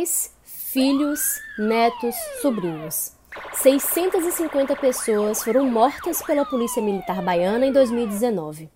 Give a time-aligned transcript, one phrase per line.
[0.00, 3.12] pais, filhos, netos, sobrinhos.
[3.54, 8.70] 650 pessoas foram mortas pela Polícia Militar Baiana em 2019.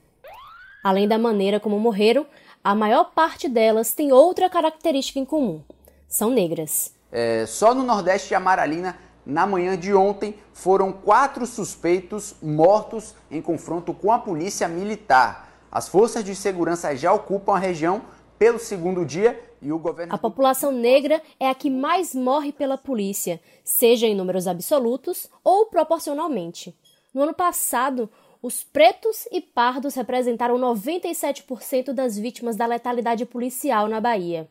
[0.83, 2.27] Além da maneira como morreram,
[2.63, 5.63] a maior parte delas tem outra característica em comum:
[6.07, 6.95] são negras.
[7.11, 13.41] É, só no Nordeste de Amaralina, na manhã de ontem, foram quatro suspeitos mortos em
[13.41, 15.49] confronto com a Polícia Militar.
[15.73, 18.03] As forças de segurança já ocupam a região
[18.39, 19.41] pelo segundo dia.
[20.11, 25.65] A população negra é a que mais morre pela polícia, seja em números absolutos ou
[25.67, 26.77] proporcionalmente.
[27.15, 28.11] No ano passado,
[28.43, 34.47] os pretos e pardos representaram 97% das vítimas da letalidade policial na Bahia.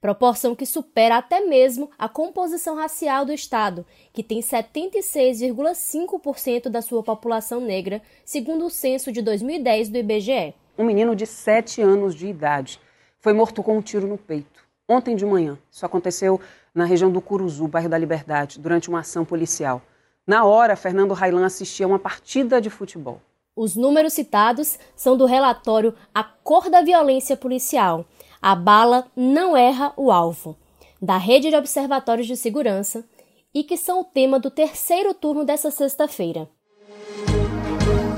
[0.00, 7.02] Proporção que supera até mesmo a composição racial do Estado, que tem 76,5% da sua
[7.02, 10.54] população negra, segundo o censo de 2010 do IBGE.
[10.78, 12.80] Um menino de 7 anos de idade
[13.20, 14.64] foi morto com um tiro no peito.
[14.88, 16.40] Ontem de manhã, isso aconteceu
[16.74, 19.82] na região do Curuzu, bairro da Liberdade, durante uma ação policial.
[20.26, 23.20] Na hora, Fernando Railan assistia a uma partida de futebol.
[23.54, 28.04] Os números citados são do relatório A Cor da Violência Policial.
[28.40, 30.56] A bala não erra o alvo,
[31.00, 33.04] da Rede de Observatórios de Segurança,
[33.52, 36.48] e que são o tema do terceiro turno dessa sexta-feira.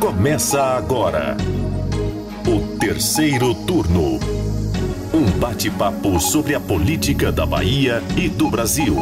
[0.00, 1.36] Começa agora
[2.47, 4.42] o terceiro turno.
[5.14, 8.94] Um bate-papo sobre a política da Bahia e do Brasil.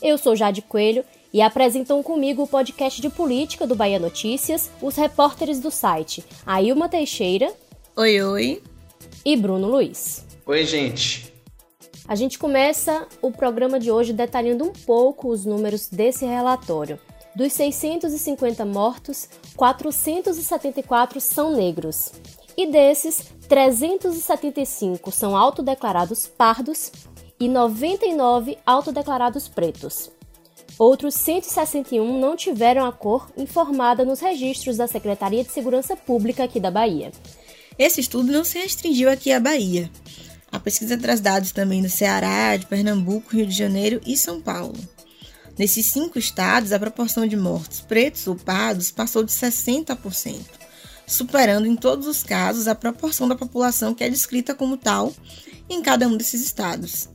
[0.00, 4.96] Eu sou Jade Coelho e apresentam comigo o podcast de política do Bahia Notícias os
[4.96, 7.52] repórteres do site Ailma Teixeira.
[7.94, 8.62] Oi, oi.
[9.22, 10.24] E Bruno Luiz.
[10.46, 11.34] Oi, gente.
[12.08, 16.98] A gente começa o programa de hoje detalhando um pouco os números desse relatório.
[17.36, 22.10] Dos 650 mortos, 474 são negros.
[22.56, 26.90] E desses, 375 são autodeclarados pardos
[27.38, 30.10] e 99 autodeclarados pretos.
[30.78, 36.58] Outros 161 não tiveram a cor informada nos registros da Secretaria de Segurança Pública aqui
[36.58, 37.12] da Bahia.
[37.78, 39.90] Esse estudo não se restringiu aqui à Bahia.
[40.50, 44.95] A pesquisa traz dados também do Ceará, de Pernambuco, Rio de Janeiro e São Paulo.
[45.58, 50.40] Nesses cinco estados, a proporção de mortos pretos ou pardos passou de 60%,
[51.06, 55.14] superando em todos os casos a proporção da população que é descrita como tal
[55.68, 57.08] em cada um desses estados.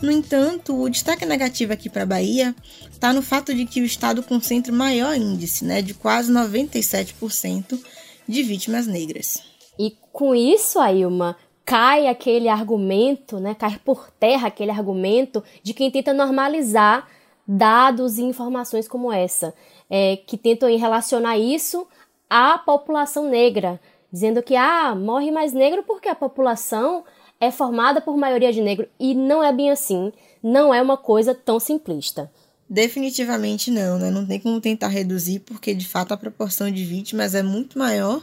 [0.00, 2.56] No entanto, o destaque negativo aqui para a Bahia
[2.90, 7.78] está no fato de que o estado concentra o maior índice, né, de quase 97%
[8.26, 9.42] de vítimas negras.
[9.78, 15.90] E com isso, Ailma, cai aquele argumento, né, cai por terra aquele argumento de quem
[15.90, 17.06] tenta normalizar
[17.46, 19.54] dados e informações como essa,
[19.90, 21.86] é, que tentam relacionar isso
[22.28, 23.80] à população negra,
[24.12, 27.04] dizendo que ah, morre mais negro porque a população
[27.40, 31.34] é formada por maioria de negro e não é bem assim, não é uma coisa
[31.34, 32.30] tão simplista.
[32.68, 34.10] Definitivamente não, né?
[34.10, 38.22] Não tem como tentar reduzir, porque de fato a proporção de vítimas é muito maior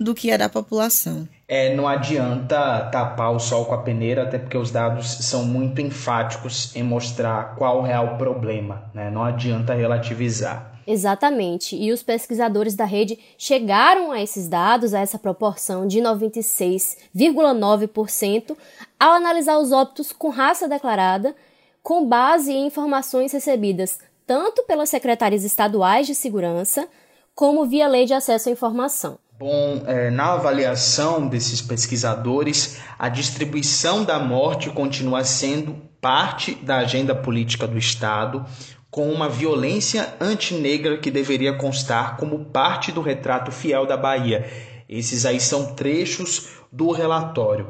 [0.00, 1.28] do que a da população.
[1.48, 5.80] É, não adianta tapar o sol com a peneira, até porque os dados são muito
[5.80, 9.10] enfáticos em mostrar qual é o real problema, né?
[9.10, 10.74] Não adianta relativizar.
[10.86, 11.74] Exatamente.
[11.74, 18.54] E os pesquisadores da rede chegaram a esses dados, a essa proporção de 96,9%,
[19.00, 21.34] ao analisar os óbitos com raça declarada,
[21.82, 26.86] com base em informações recebidas tanto pelas secretarias estaduais de segurança,
[27.34, 29.18] como via lei de acesso à informação.
[29.38, 37.14] Bom, é, na avaliação desses pesquisadores, a distribuição da morte continua sendo parte da agenda
[37.14, 38.44] política do Estado,
[38.90, 44.44] com uma violência antinegra que deveria constar como parte do retrato fiel da Bahia.
[44.88, 47.68] Esses aí são trechos do relatório.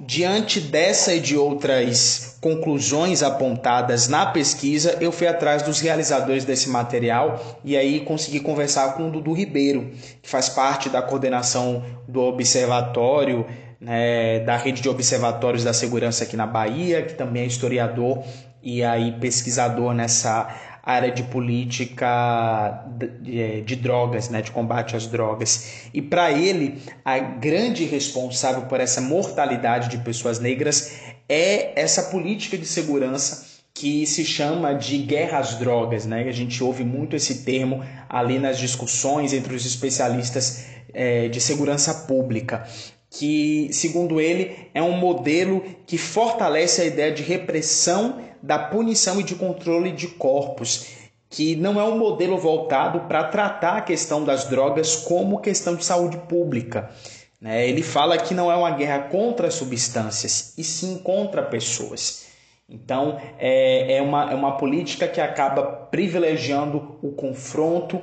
[0.00, 6.68] Diante dessa e de outras conclusões apontadas na pesquisa, eu fui atrás dos realizadores desse
[6.68, 9.90] material e aí consegui conversar com o Dudu Ribeiro,
[10.22, 13.44] que faz parte da coordenação do observatório,
[13.80, 18.22] né, da rede de observatórios da segurança aqui na Bahia, que também é historiador
[18.62, 20.48] e aí pesquisador nessa
[20.82, 25.90] área de política de, de drogas, né, de combate às drogas.
[25.92, 32.56] E para ele, a grande responsável por essa mortalidade de pessoas negras é essa política
[32.56, 36.24] de segurança que se chama de guerra às drogas, né?
[36.28, 41.94] A gente ouve muito esse termo ali nas discussões entre os especialistas é, de segurança
[41.94, 42.66] pública
[43.10, 49.24] que, segundo ele, é um modelo que fortalece a ideia de repressão, da punição e
[49.24, 50.98] de controle de corpos.
[51.30, 55.84] que não é um modelo voltado para tratar a questão das drogas como questão de
[55.84, 56.90] saúde pública.
[57.40, 57.68] Né?
[57.68, 62.26] Ele fala que não é uma guerra contra substâncias, e sim contra pessoas.
[62.68, 68.00] Então, é, é, uma, é uma política que acaba privilegiando o confronto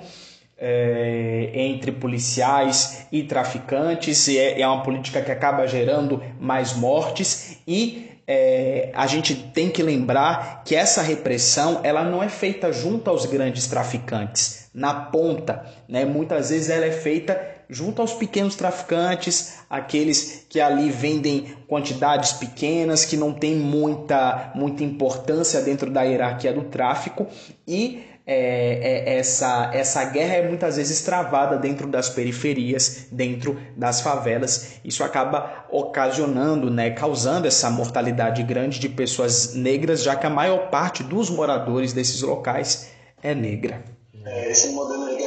[0.58, 7.60] é, entre policiais e traficantes, e é, é uma política que acaba gerando mais mortes
[7.68, 13.10] e é, a gente tem que lembrar que essa repressão ela não é feita junto
[13.10, 15.64] aos grandes traficantes, na ponta.
[15.88, 16.06] Né?
[16.06, 17.40] Muitas vezes ela é feita
[17.70, 24.84] junto aos pequenos traficantes, aqueles que ali vendem quantidades pequenas, que não tem muita, muita
[24.84, 27.28] importância dentro da hierarquia do tráfico
[27.68, 34.02] e é, é, essa, essa guerra é muitas vezes travada dentro das periferias, dentro das
[34.02, 34.80] favelas.
[34.84, 40.72] Isso acaba ocasionando, né, causando essa mortalidade grande de pessoas negras, já que a maior
[40.72, 42.90] parte dos moradores desses locais
[43.22, 43.84] é negra.
[44.26, 45.25] É, esse modelo de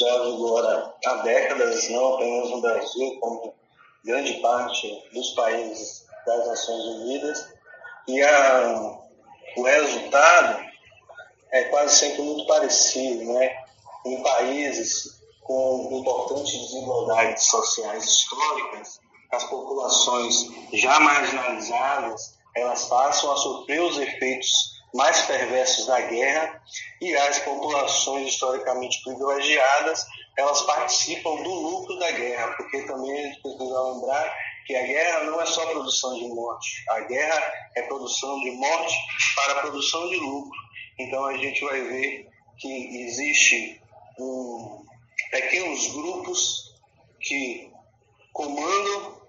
[0.00, 3.54] já vigora há décadas, não apenas no Brasil, como
[4.04, 7.52] grande parte dos países das Nações Unidas.
[8.08, 8.98] E a,
[9.56, 10.64] o resultado
[11.52, 13.56] é quase sempre muito parecido, né?
[14.06, 19.00] Em países com importantes desigualdades sociais históricas,
[19.32, 26.62] as populações já marginalizadas, elas passam a sofrer os efeitos mais perversos da guerra
[27.00, 30.06] e as populações historicamente privilegiadas,
[30.36, 35.24] elas participam do lucro da guerra, porque também a gente precisa lembrar que a guerra
[35.24, 38.94] não é só produção de morte, a guerra é produção de morte
[39.34, 40.58] para produção de lucro.
[40.98, 42.28] Então a gente vai ver
[42.58, 43.80] que existe
[44.18, 44.84] um,
[45.30, 46.74] pequenos grupos
[47.20, 47.72] que
[48.32, 49.20] comandam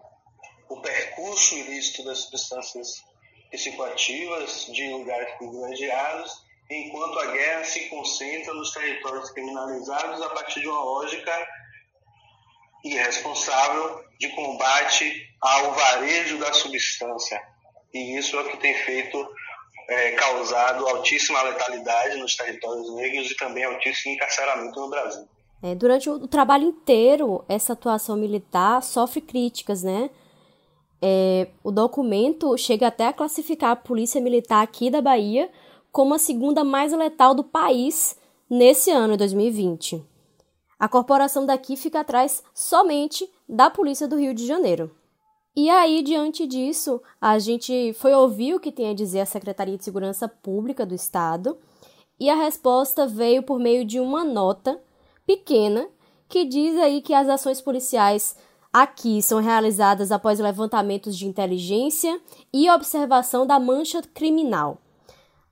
[0.69, 3.03] o percurso ilícito das substâncias
[3.51, 6.31] psicoativas de lugares privilegiados,
[6.69, 11.47] enquanto a guerra se concentra nos territórios criminalizados a partir de uma lógica
[12.83, 17.41] irresponsável de combate ao varejo da substância.
[17.93, 19.27] E isso é o que tem feito
[19.89, 25.27] é, causado altíssima letalidade nos territórios negros e também altíssimo encarceramento no Brasil.
[25.63, 30.09] É, durante o, trabalho inteiro, essa atuação militar sofre críticas, né?
[31.01, 35.49] É, o documento chega até a classificar a polícia militar aqui da Bahia
[35.91, 38.15] como a segunda mais letal do país
[38.49, 40.03] nesse ano, 2020.
[40.79, 44.91] A corporação daqui fica atrás somente da polícia do Rio de Janeiro.
[45.55, 49.77] E aí, diante disso, a gente foi ouvir o que tem a dizer a Secretaria
[49.77, 51.57] de Segurança Pública do Estado,
[52.17, 54.79] e a resposta veio por meio de uma nota
[55.25, 55.87] pequena
[56.29, 58.37] que diz aí que as ações policiais
[58.71, 62.19] aqui são realizadas após levantamentos de inteligência
[62.53, 64.77] e observação da mancha criminal.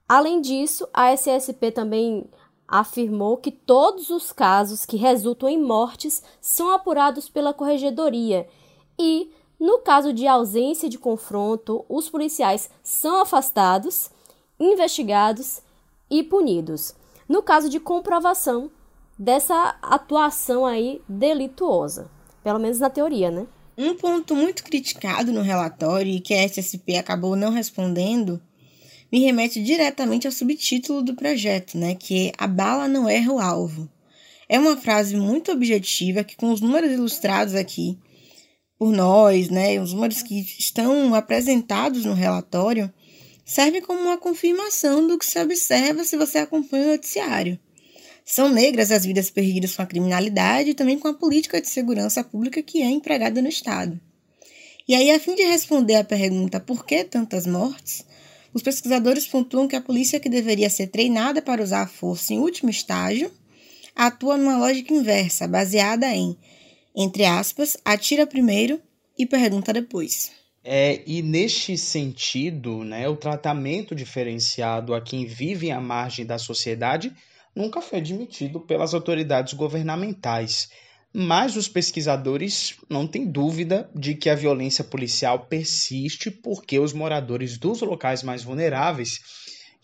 [0.08, 2.30] Além disso, a SSP também
[2.68, 8.48] afirmou que todos os casos que resultam em mortes são apurados pela corregedoria
[8.98, 14.10] e no caso de ausência de confronto, os policiais são afastados,
[14.58, 15.62] investigados
[16.10, 16.96] e punidos.
[17.28, 18.72] No caso de comprovação
[19.18, 22.10] dessa atuação aí delituosa,
[22.44, 23.46] pelo menos na teoria, né?
[23.78, 28.42] Um ponto muito criticado no relatório e que a SSP acabou não respondendo
[29.12, 33.40] me remete diretamente ao subtítulo do projeto, né, que é A bala não erra o
[33.40, 33.90] alvo.
[34.48, 37.98] É uma frase muito objetiva que com os números ilustrados aqui
[38.78, 42.92] por nós, né, os números que estão apresentados no relatório,
[43.46, 47.60] servem como uma confirmação do que se observa se você acompanha o noticiário.
[48.32, 52.24] São negras as vidas perdidas com a criminalidade e também com a política de segurança
[52.24, 54.00] pública que é empregada no Estado.
[54.88, 58.06] E aí, a fim de responder à pergunta por que tantas mortes,
[58.54, 62.38] os pesquisadores pontuam que a polícia que deveria ser treinada para usar a força em
[62.38, 63.32] último estágio
[63.96, 66.38] atua numa lógica inversa, baseada em
[66.96, 68.80] entre aspas, atira primeiro
[69.18, 70.32] e pergunta depois.
[70.64, 77.12] É, e neste sentido, né, o tratamento diferenciado a quem vive à margem da sociedade
[77.56, 80.70] nunca foi admitido pelas autoridades governamentais.
[81.14, 87.58] Mas os pesquisadores não têm dúvida de que a violência policial persiste porque os moradores
[87.58, 89.20] dos locais mais vulneráveis,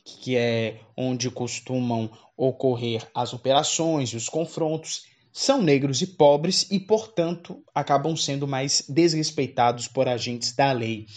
[0.03, 5.03] que é onde costumam ocorrer as operações e os confrontos,
[5.33, 11.07] são negros e pobres e, portanto, acabam sendo mais desrespeitados por agentes da lei.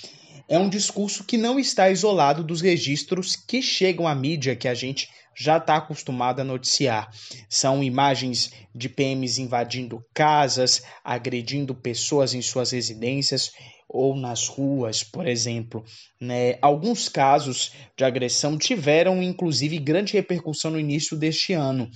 [0.48, 4.74] É um discurso que não está isolado dos registros que chegam à mídia que a
[4.74, 7.10] gente já está acostumado a noticiar.
[7.48, 13.52] São imagens de PMs invadindo casas, agredindo pessoas em suas residências,
[13.88, 15.84] ou nas ruas, por exemplo.
[16.20, 16.58] Né?
[16.60, 21.88] Alguns casos de agressão tiveram, inclusive, grande repercussão no início deste ano,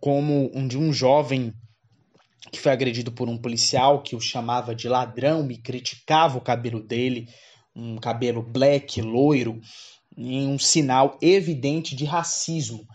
[0.00, 1.52] como um de um jovem
[2.50, 6.80] que foi agredido por um policial que o chamava de ladrão e criticava o cabelo
[6.80, 7.26] dele,
[7.74, 9.60] um cabelo black, loiro,
[10.16, 12.86] em um sinal evidente de racismo.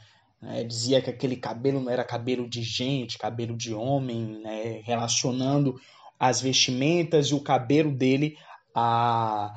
[0.41, 0.63] Né?
[0.63, 4.81] Dizia que aquele cabelo não era cabelo de gente, cabelo de homem, né?
[4.83, 5.79] relacionando
[6.19, 8.37] as vestimentas e o cabelo dele
[8.75, 9.53] a,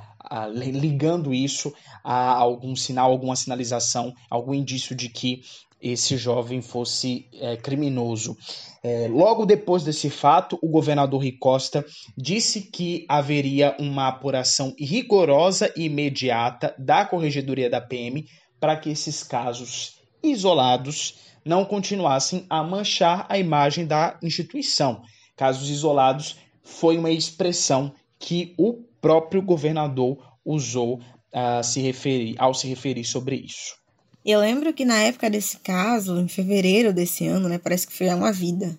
[0.48, 5.42] ligando isso a algum sinal, alguma sinalização, algum indício de que
[5.82, 8.36] esse jovem fosse é, criminoso.
[8.82, 11.84] É, logo depois desse fato, o governador Rui Costa
[12.16, 18.24] disse que haveria uma apuração rigorosa e imediata da Corregedoria da PM
[18.60, 25.02] para que esses casos isolados não continuassem a manchar a imagem da instituição.
[25.36, 32.68] Casos isolados foi uma expressão que o próprio governador usou uh, se referir, ao se
[32.68, 33.81] referir sobre isso.
[34.24, 38.08] Eu lembro que na época desse caso, em fevereiro desse ano, né, parece que foi
[38.08, 38.78] há uma vida,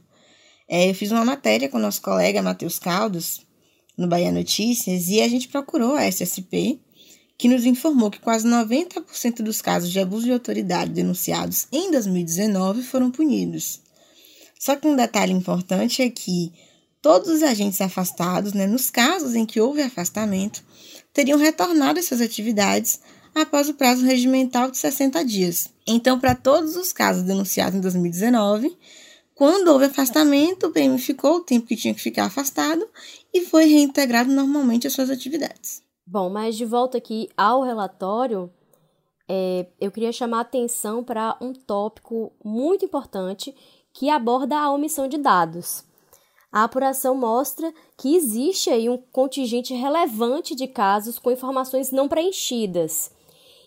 [0.67, 3.41] é, eu fiz uma matéria com o nosso colega Matheus Caldos,
[3.97, 6.79] no Bahia Notícias, e a gente procurou a SSP,
[7.37, 12.83] que nos informou que quase 90% dos casos de abuso de autoridade denunciados em 2019
[12.83, 13.81] foram punidos.
[14.57, 16.53] Só que um detalhe importante é que
[17.01, 20.63] todos os agentes afastados, né, nos casos em que houve afastamento,
[21.13, 23.01] teriam retornado às suas atividades
[23.33, 25.73] após o prazo regimental de 60 dias.
[25.87, 28.77] Então, para todos os casos denunciados em 2019,
[29.33, 32.87] quando houve afastamento, o PM ficou o tempo que tinha que ficar afastado
[33.33, 35.81] e foi reintegrado normalmente às suas atividades.
[36.05, 38.51] Bom, mas de volta aqui ao relatório,
[39.27, 43.55] é, eu queria chamar a atenção para um tópico muito importante
[43.93, 45.83] que aborda a omissão de dados
[46.53, 53.11] a apuração mostra que existe aí um contingente relevante de casos com informações não preenchidas.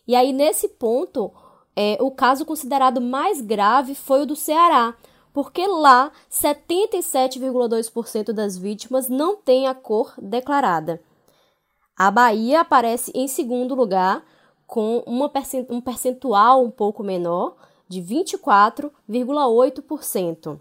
[0.06, 1.32] E aí, nesse ponto,
[1.74, 4.94] é, o caso considerado mais grave foi o do Ceará,
[5.32, 11.02] porque lá 77,2% das vítimas não têm a cor declarada.
[11.96, 14.24] A Bahia aparece em segundo lugar,
[14.66, 15.30] com uma
[15.70, 17.56] um percentual um pouco menor,
[17.88, 20.58] de 24,8%.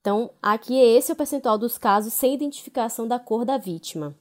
[0.00, 4.16] Então, aqui esse é o percentual dos casos sem identificação da cor da vítima.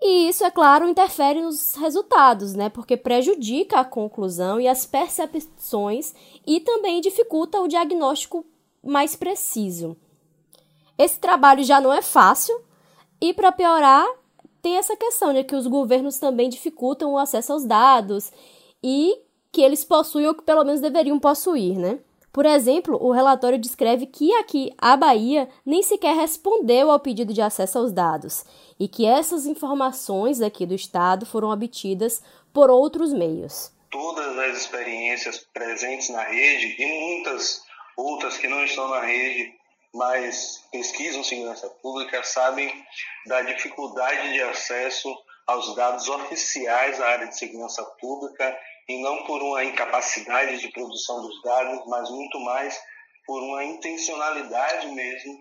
[0.00, 2.68] E isso, é claro, interfere nos resultados, né?
[2.68, 6.14] Porque prejudica a conclusão e as percepções
[6.46, 8.44] e também dificulta o diagnóstico
[8.82, 9.96] mais preciso.
[10.96, 12.60] Esse trabalho já não é fácil
[13.20, 14.06] e, para piorar,
[14.62, 18.32] tem essa questão de que os governos também dificultam o acesso aos dados
[18.82, 21.98] e que eles possuem ou que pelo menos deveriam possuir, né?
[22.38, 27.42] Por exemplo, o relatório descreve que aqui a Bahia nem sequer respondeu ao pedido de
[27.42, 28.44] acesso aos dados
[28.78, 32.22] e que essas informações aqui do estado foram obtidas
[32.54, 33.72] por outros meios.
[33.90, 37.60] Todas as experiências presentes na rede e muitas
[37.96, 39.52] outras que não estão na rede,
[39.92, 42.72] mas pesquisam segurança pública, sabem
[43.26, 45.12] da dificuldade de acesso
[45.44, 48.56] aos dados oficiais da área de segurança pública
[48.88, 52.80] e não por uma incapacidade de produção dos dados, mas muito mais
[53.26, 55.38] por uma intencionalidade mesmo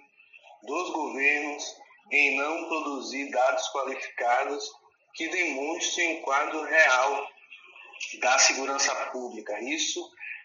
[0.63, 1.63] dos governos
[2.11, 4.69] em não produzir dados qualificados
[5.13, 7.27] que demonstrem o quadro real
[8.19, 9.59] da segurança pública.
[9.61, 9.99] Isso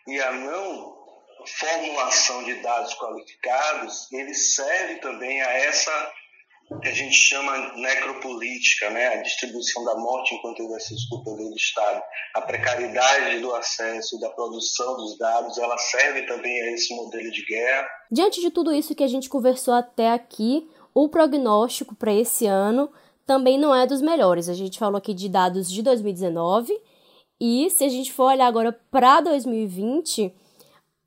[0.06, 1.02] e a não
[1.46, 6.14] formulação de dados qualificados, ele serve também a essa
[6.80, 9.08] que a gente chama necropolítica, né?
[9.08, 12.02] a distribuição da morte enquanto exercício do poder do Estado.
[12.34, 17.30] A precariedade do acesso e da produção dos dados, ela serve também a esse modelo
[17.30, 17.88] de guerra.
[18.10, 22.90] Diante de tudo isso que a gente conversou até aqui, o prognóstico para esse ano
[23.26, 24.48] também não é dos melhores.
[24.48, 26.72] A gente falou aqui de dados de 2019
[27.40, 30.32] e se a gente for olhar agora para 2020,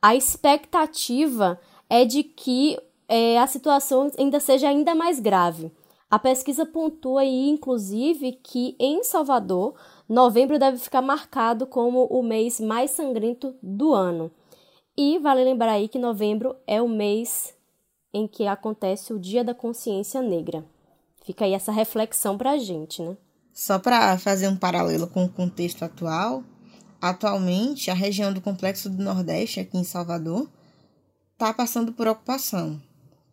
[0.02, 5.72] a expectativa é de que é, a situação ainda seja ainda mais grave.
[6.10, 9.76] A pesquisa pontua aí, inclusive, que em Salvador,
[10.08, 14.32] novembro deve ficar marcado como o mês mais sangrento do ano.
[14.98, 17.54] E vale lembrar aí que novembro é o mês
[18.14, 20.64] em que acontece o Dia da Consciência Negra.
[21.26, 23.18] Fica aí essa reflexão para a gente, né?
[23.52, 26.44] Só para fazer um paralelo com o contexto atual,
[27.02, 30.48] atualmente a região do Complexo do Nordeste, aqui em Salvador,
[31.34, 32.82] está passando por ocupação.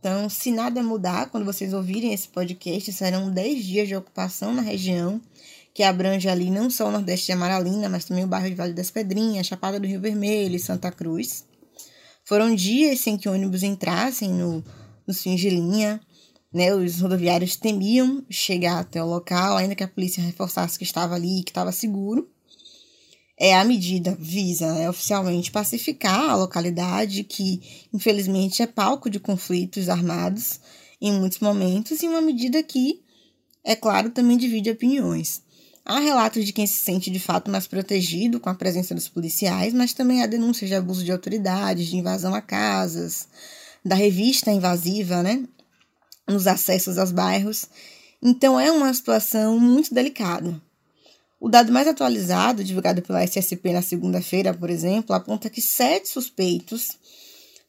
[0.02, 4.60] Então, se nada mudar, quando vocês ouvirem esse podcast, serão 10 dias de ocupação na
[4.60, 5.20] região,
[5.72, 8.72] que abrange ali não só o Nordeste de Amaralina, mas também o bairro de Vale
[8.72, 11.44] das Pedrinhas, Chapada do Rio Vermelho e Santa Cruz.
[12.24, 14.64] Foram dias sem que ônibus entrassem no,
[15.06, 16.00] nos fins de linha.
[16.52, 21.14] Né, os rodoviários temiam chegar até o local, ainda que a polícia reforçasse que estava
[21.14, 22.28] ali, que estava seguro.
[23.44, 27.60] É, a medida visa né, oficialmente pacificar a localidade, que
[27.92, 30.60] infelizmente é palco de conflitos armados
[31.00, 33.02] em muitos momentos, e uma medida que,
[33.64, 35.42] é claro, também divide opiniões.
[35.84, 39.74] Há relatos de quem se sente de fato mais protegido com a presença dos policiais,
[39.74, 43.26] mas também há denúncias de abuso de autoridades, de invasão a casas,
[43.84, 45.42] da revista invasiva, né?
[46.28, 47.68] Nos acessos aos bairros.
[48.22, 50.62] Então é uma situação muito delicada.
[51.42, 56.96] O dado mais atualizado, divulgado pela SSP na segunda-feira, por exemplo, aponta que sete suspeitos.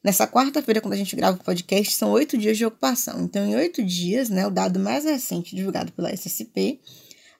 [0.03, 3.23] Nessa quarta-feira, quando a gente grava o podcast, são oito dias de ocupação.
[3.23, 6.79] Então, em oito dias, né, o dado mais recente divulgado pela SSP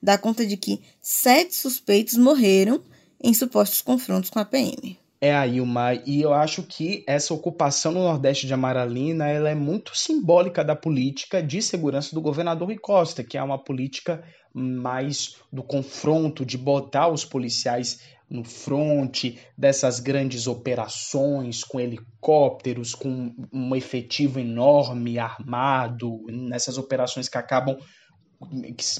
[0.01, 2.81] dá conta de que sete suspeitos morreram
[3.23, 4.97] em supostos confrontos com a PM.
[5.21, 9.95] É, Ailma, e eu acho que essa ocupação no Nordeste de Amaralina ela é muito
[9.95, 14.21] simbólica da política de segurança do governador Rui Costa, que é uma política
[14.53, 23.33] mais do confronto, de botar os policiais no fronte dessas grandes operações com helicópteros, com
[23.51, 27.77] um efetivo enorme armado, nessas operações que acabam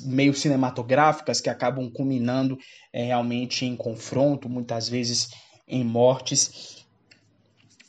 [0.05, 2.57] meio cinematográficas que acabam culminando
[2.93, 5.29] é, realmente em confronto, muitas vezes
[5.67, 6.86] em mortes.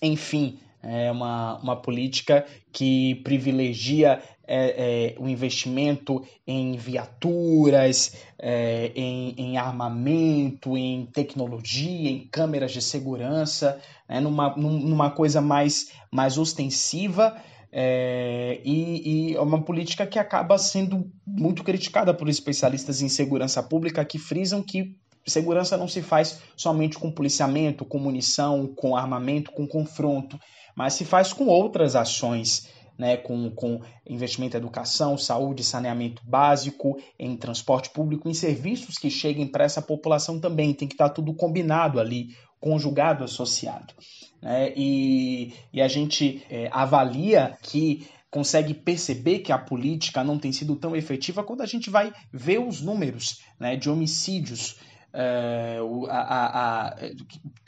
[0.03, 9.35] Enfim, é uma, uma política que privilegia é, é, o investimento em viaturas, é, em,
[9.37, 17.37] em, armamento, em tecnologia, em câmeras de segurança, né, numa, numa coisa mais, mais ostensiva
[17.77, 23.61] é, e, e é uma política que acaba sendo muito criticada por especialistas em segurança
[23.65, 24.97] pública que frisam que
[25.27, 30.39] segurança não se faz somente com policiamento, com munição, com armamento, com confronto,
[30.77, 36.97] mas se faz com outras ações, né, com, com investimento em educação, saúde, saneamento básico,
[37.19, 40.73] em transporte público, em serviços que cheguem para essa população também.
[40.73, 43.93] Tem que estar tá tudo combinado ali, conjugado, associado.
[44.41, 44.73] Né?
[44.77, 50.75] E, e a gente é, avalia que consegue perceber que a política não tem sido
[50.75, 54.77] tão efetiva quando a gente vai ver os números né, de homicídios,
[55.13, 56.97] é, a, a,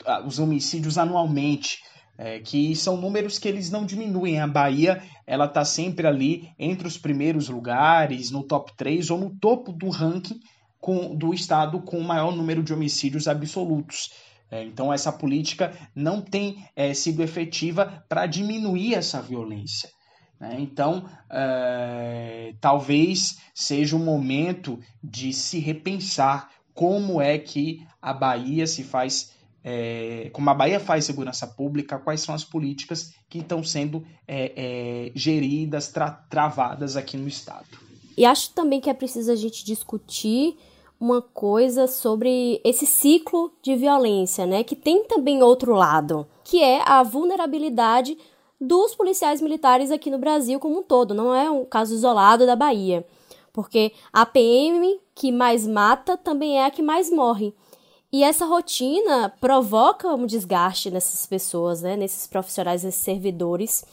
[0.05, 1.79] a, os homicídios anualmente,
[2.17, 4.39] é, que são números que eles não diminuem.
[4.39, 9.29] A Bahia ela está sempre ali entre os primeiros lugares, no top 3 ou no
[9.39, 10.39] topo do ranking
[10.79, 14.11] com, do estado com o maior número de homicídios absolutos.
[14.49, 19.89] É, então, essa política não tem é, sido efetiva para diminuir essa violência.
[20.39, 20.55] Né?
[20.59, 28.83] Então, é, talvez seja o momento de se repensar como é que a Bahia se
[28.83, 29.33] faz,
[29.69, 34.53] é, como a Bahia faz segurança pública, quais são as políticas que estão sendo é,
[34.55, 37.67] é, geridas, tra travadas aqui no Estado.
[38.17, 40.57] E acho também que é preciso a gente discutir
[40.97, 44.63] uma coisa sobre esse ciclo de violência, né?
[44.63, 48.17] Que tem também outro lado, que é a vulnerabilidade
[48.59, 51.13] dos policiais militares aqui no Brasil como um todo.
[51.13, 53.05] Não é um caso isolado da Bahia,
[53.51, 57.53] porque a PM que mais mata também é a que mais morre.
[58.17, 61.95] E essa rotina provoca um desgaste nessas pessoas, né?
[61.95, 63.85] Nesses profissionais, nesses servidores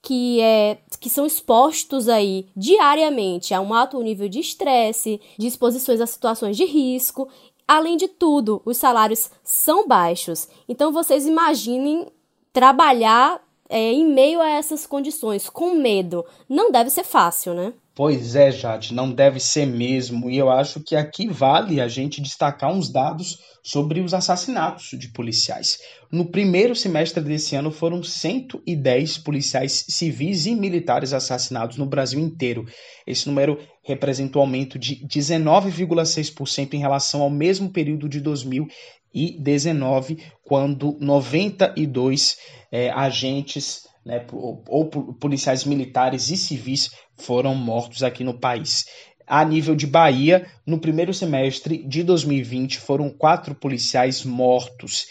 [0.00, 6.00] que, é, que são expostos aí diariamente a um alto nível de estresse, de exposições
[6.00, 7.28] a situações de risco.
[7.66, 10.48] Além de tudo, os salários são baixos.
[10.68, 12.06] Então vocês imaginem
[12.52, 16.24] trabalhar é, em meio a essas condições, com medo.
[16.48, 17.72] Não deve ser fácil, né?
[17.96, 20.28] Pois é, Jade, não deve ser mesmo.
[20.28, 25.08] E eu acho que aqui vale a gente destacar uns dados sobre os assassinatos de
[25.08, 25.80] policiais.
[26.08, 32.64] No primeiro semestre desse ano foram 110 policiais civis e militares assassinados no Brasil inteiro.
[33.04, 40.96] Esse número representa um aumento de 19,6% em relação ao mesmo período de 2019, quando
[41.00, 42.36] 92
[42.70, 48.84] é, agentes né, ou, ou policiais militares e civis foram mortos aqui no país.
[49.26, 55.08] A nível de Bahia, no primeiro semestre de 2020, foram quatro policiais mortos.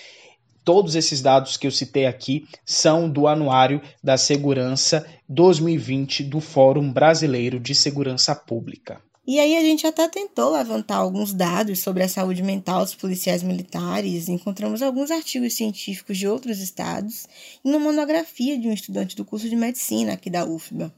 [0.63, 6.91] Todos esses dados que eu citei aqui são do Anuário da Segurança 2020 do Fórum
[6.91, 9.01] Brasileiro de Segurança Pública.
[9.27, 13.41] E aí a gente até tentou levantar alguns dados sobre a saúde mental dos policiais
[13.41, 17.27] militares, encontramos alguns artigos científicos de outros estados
[17.63, 20.93] e uma monografia de um estudante do curso de medicina aqui da UFBA.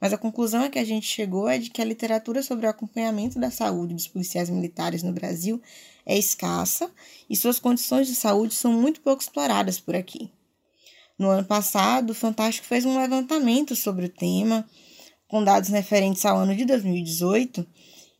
[0.00, 2.70] Mas a conclusão a que a gente chegou é de que a literatura sobre o
[2.70, 5.60] acompanhamento da saúde dos policiais militares no Brasil
[6.06, 6.90] é escassa
[7.28, 10.30] e suas condições de saúde são muito pouco exploradas por aqui.
[11.18, 14.64] No ano passado, o Fantástico fez um levantamento sobre o tema
[15.26, 17.66] com dados referentes ao ano de 2018,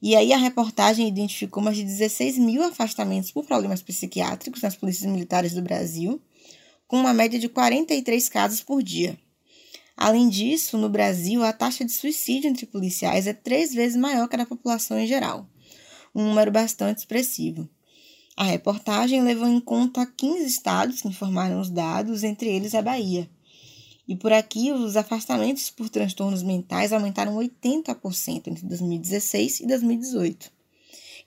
[0.01, 5.11] e aí a reportagem identificou mais de 16 mil afastamentos por problemas psiquiátricos nas polícias
[5.11, 6.21] militares do Brasil,
[6.87, 9.19] com uma média de 43 casos por dia.
[10.01, 14.37] Além disso, no Brasil, a taxa de suicídio entre policiais é três vezes maior que
[14.37, 15.45] a da população em geral,
[16.15, 17.69] um número bastante expressivo.
[18.37, 23.29] A reportagem levou em conta 15 estados que informaram os dados, entre eles a Bahia.
[24.07, 30.53] E por aqui, os afastamentos por transtornos mentais aumentaram 80% entre 2016 e 2018.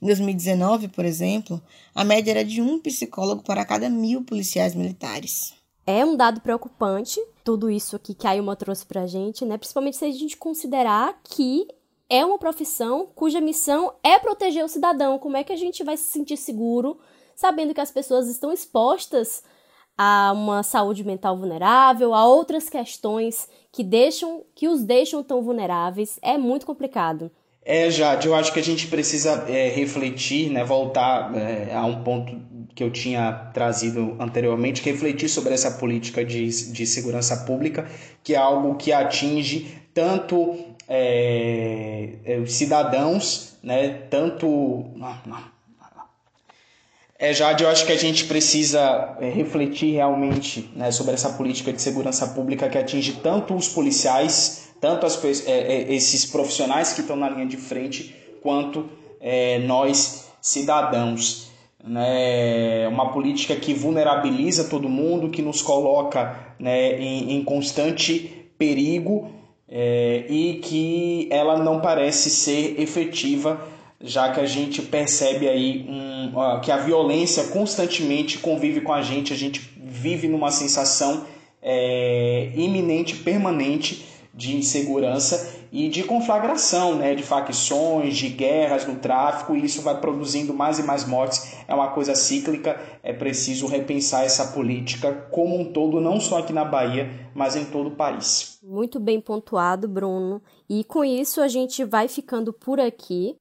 [0.01, 1.61] Em 2019, por exemplo,
[1.93, 5.60] a média era de um psicólogo para cada mil policiais militares.
[5.91, 9.57] É um dado preocupante, tudo isso aqui que a Ilma trouxe pra gente, né?
[9.57, 11.67] Principalmente se a gente considerar que
[12.09, 15.19] é uma profissão cuja missão é proteger o cidadão.
[15.19, 16.97] Como é que a gente vai se sentir seguro
[17.35, 19.43] sabendo que as pessoas estão expostas
[19.97, 26.17] a uma saúde mental vulnerável, a outras questões que deixam que os deixam tão vulneráveis?
[26.21, 27.29] É muito complicado.
[27.63, 32.03] É, Jade, eu acho que a gente precisa é, refletir, né, voltar é, a um
[32.03, 32.35] ponto
[32.73, 37.87] que eu tinha trazido anteriormente, refletir sobre essa política de, de segurança pública,
[38.23, 44.85] que é algo que atinge tanto é, é os cidadãos, né, tanto...
[47.19, 51.71] É, Jade, eu acho que a gente precisa é, refletir realmente né, sobre essa política
[51.71, 57.01] de segurança pública que atinge tanto os policiais, tanto as, é, é, esses profissionais que
[57.01, 58.89] estão na linha de frente, quanto
[59.21, 61.51] é, nós cidadãos.
[61.83, 62.87] Né?
[62.87, 69.31] Uma política que vulnerabiliza todo mundo, que nos coloca né, em, em constante perigo
[69.69, 73.61] é, e que ela não parece ser efetiva,
[73.99, 79.31] já que a gente percebe aí um, que a violência constantemente convive com a gente,
[79.31, 81.25] a gente vive numa sensação
[81.61, 84.05] é, iminente, permanente
[84.41, 90.01] de insegurança e de conflagração, né, de facções, de guerras no tráfico, e isso vai
[90.01, 91.55] produzindo mais e mais mortes.
[91.67, 96.51] É uma coisa cíclica, é preciso repensar essa política como um todo, não só aqui
[96.51, 98.59] na Bahia, mas em todo o país.
[98.63, 100.41] Muito bem pontuado, Bruno.
[100.67, 103.35] E com isso a gente vai ficando por aqui.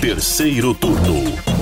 [0.00, 1.55] Terceiro turno.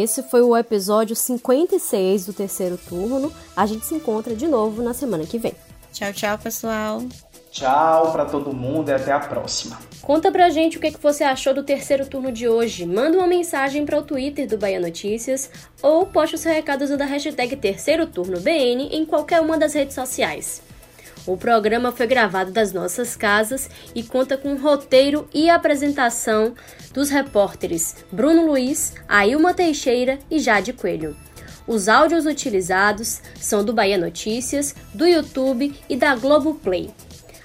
[0.00, 3.32] Esse foi o episódio 56 do terceiro turno.
[3.56, 5.54] A gente se encontra de novo na semana que vem.
[5.92, 7.02] Tchau, tchau, pessoal.
[7.50, 9.78] Tchau para todo mundo e até a próxima.
[10.02, 12.86] Conta pra gente o que, você achou do terceiro turno de hoje.
[12.86, 15.50] Manda uma mensagem para o Twitter do Bahia Notícias
[15.82, 19.74] ou poste o seu recado usando a hashtag Terceiro Turno BN em qualquer uma das
[19.74, 20.62] redes sociais.
[21.28, 26.54] O programa foi gravado das nossas casas e conta com roteiro e apresentação
[26.94, 31.14] dos repórteres Bruno Luiz, Ailma Teixeira e Jade Coelho.
[31.66, 36.88] Os áudios utilizados são do Bahia Notícias, do YouTube e da Globoplay.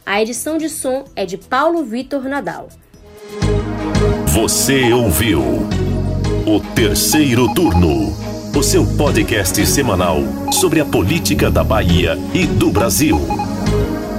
[0.05, 2.69] A edição de som é de Paulo Vitor Nadal.
[4.27, 5.41] Você ouviu
[6.47, 8.15] o terceiro turno,
[8.57, 10.19] o seu podcast semanal
[10.53, 13.19] sobre a política da Bahia e do Brasil.
[13.73, 14.12] Thank you.